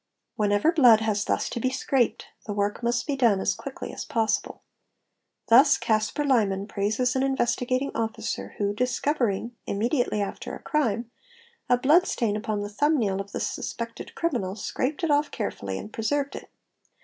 [0.35, 4.03] Whenever blood has thus to be scraped, the work must be done as quickly as
[4.03, 4.63] possible.
[5.47, 11.11] Thus Casper Liman: praises an Investigating Officer who discovering, immediately after a crime,
[11.69, 15.77] a blood stain upon the thumb nail of the suspected criminal scraped it off carefully
[15.77, 16.49] and preserved it.